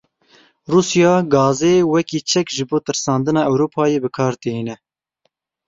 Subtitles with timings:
[0.71, 4.75] Rûsya gazê wekî çek ji bo tirsandina Ewropayê bi kar tîne.